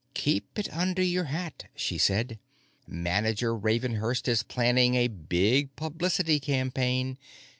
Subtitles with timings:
[0.15, 2.39] "Keep it under your hat," she said.
[2.87, 7.19] "Manager Ravenhurst is planning a big publicity campaign.